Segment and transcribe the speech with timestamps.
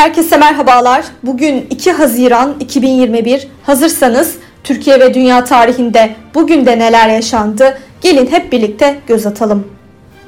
[0.00, 1.04] Herkese merhabalar.
[1.22, 3.48] Bugün 2 Haziran 2021.
[3.62, 7.78] Hazırsanız Türkiye ve dünya tarihinde bugün de neler yaşandı?
[8.00, 9.68] Gelin hep birlikte göz atalım.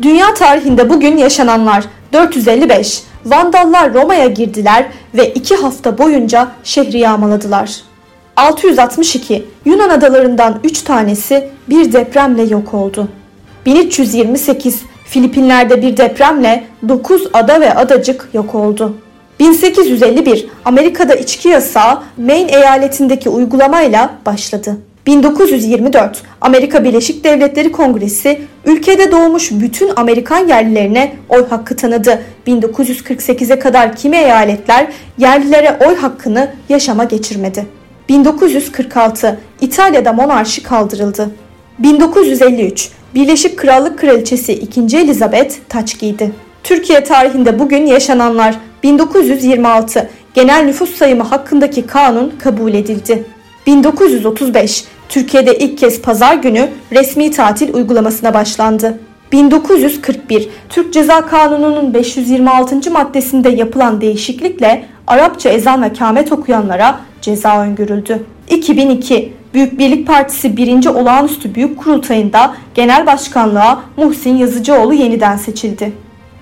[0.03, 3.03] Dünya tarihinde bugün yaşananlar 455.
[3.27, 7.77] Vandallar Roma'ya girdiler ve 2 hafta boyunca şehri yağmaladılar.
[8.37, 9.45] 662.
[9.65, 13.09] Yunan adalarından 3 tanesi bir depremle yok oldu.
[13.67, 14.83] 1328.
[15.05, 18.97] Filipinler'de bir depremle 9 ada ve adacık yok oldu.
[19.43, 24.77] 1851 Amerika'da içki yasağı Maine eyaletindeki uygulamayla başladı.
[25.07, 32.23] 1924 Amerika Birleşik Devletleri Kongresi ülkede doğmuş bütün Amerikan yerlilerine oy hakkı tanıdı.
[32.47, 34.87] 1948'e kadar kimi eyaletler
[35.19, 37.67] yerlilere oy hakkını yaşama geçirmedi.
[38.09, 41.31] 1946 İtalya'da monarşi kaldırıldı.
[41.79, 44.81] 1953 Birleşik Krallık Kraliçesi 2.
[44.81, 46.33] Elizabeth taç giydi.
[46.65, 53.25] Türkiye tarihinde bugün yaşananlar 1926 genel nüfus sayımı hakkındaki kanun kabul edildi.
[53.67, 58.99] 1935 Türkiye'de ilk kez pazar günü resmi tatil uygulamasına başlandı.
[59.33, 62.91] 1941 Türk Ceza Kanunu'nun 526.
[62.91, 68.27] maddesinde yapılan değişiklikle Arapça ezan ve kâmet okuyanlara ceza öngörüldü.
[68.51, 70.87] 2002 Büyük Birlik Partisi 1.
[70.87, 75.93] Olağanüstü Büyük Kurultayında Genel Başkanlığa Muhsin Yazıcıoğlu yeniden seçildi.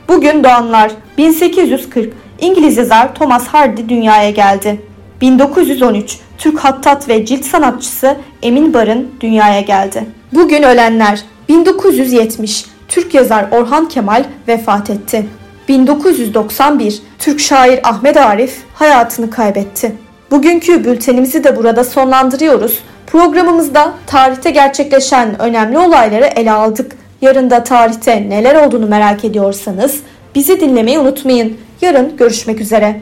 [0.08, 4.80] Bugün doğanlar 1840 İngiliz yazar Thomas Hardy dünyaya geldi.
[5.20, 10.04] 1913 Türk hattat ve cilt sanatçısı Emin Barın dünyaya geldi.
[10.32, 15.26] Bugün ölenler 1970 Türk yazar Orhan Kemal vefat etti.
[15.68, 19.92] 1991 Türk şair Ahmet Arif hayatını kaybetti.
[20.30, 22.78] Bugünkü bültenimizi de burada sonlandırıyoruz.
[23.06, 26.96] Programımızda tarihte gerçekleşen önemli olayları ele aldık.
[27.22, 30.00] Yarın da tarihte neler olduğunu merak ediyorsanız
[30.34, 31.56] bizi dinlemeyi unutmayın.
[31.80, 33.00] Yarın görüşmek üzere.